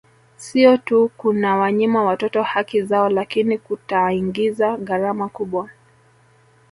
[0.37, 5.69] Sio tu kunawanyima watoto haki zao lakini kutaingiza gharama kubwa